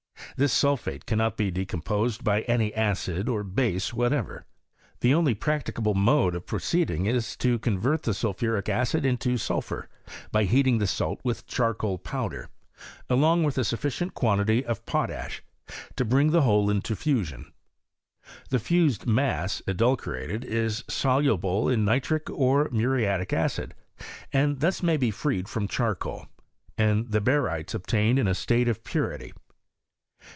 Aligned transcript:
This 0.37 0.53
sulphate 0.53 1.05
can 1.05 1.17
not 1.19 1.35
be 1.37 1.51
decomposed 1.51 2.23
by 2.23 2.41
any 2.43 2.73
acid 2.73 3.27
or 3.29 3.43
base 3.43 3.93
whatever. 3.93 4.45
The 5.01 5.13
only 5.13 5.35
practicable 5.35 5.93
mode 5.93 6.33
of 6.33 6.47
proceeding 6.47 7.05
is 7.05 7.35
to 7.37 7.59
con 7.59 7.77
vert 7.77 8.03
the 8.03 8.13
sulphuric 8.15 8.67
acid 8.69 9.05
into 9.05 9.37
sulphur, 9.37 9.87
by 10.31 10.45
heating 10.45 10.77
the 10.79 10.87
salt 10.87 11.19
with 11.25 11.45
charcoal 11.45 11.97
powder, 11.99 12.49
along 13.09 13.43
with 13.43 13.55
a 13.59 13.61
sufiicieiit 13.61 14.13
quantity 14.15 14.65
of 14.65 14.83
potash, 14.87 15.43
to 15.97 16.03
bring 16.05 16.31
the 16.31 16.41
whole 16.41 16.69
into 16.71 16.95
fiisioil. 16.95 17.45
The 18.49 18.57
fused 18.57 19.05
mass, 19.05 19.61
edulcorated, 19.67 20.43
is 20.45 20.83
soluble 20.89 21.67
in 21.69 21.83
nitric 21.85 22.29
or 22.31 22.67
muriatic 22.71 23.31
acid, 23.33 23.75
and 24.33 24.59
thus 24.61 24.81
may 24.81 24.97
be 24.97 25.11
freed 25.11 25.47
from 25.49 25.67
charcoal, 25.67 26.25
and 26.79 27.11
the 27.11 27.21
barytes 27.21 27.75
obtained 27.75 28.17
in 28.17 28.27
a 28.29 28.33
state 28.33 28.67
of. 28.69 28.83
purity. 28.85 29.33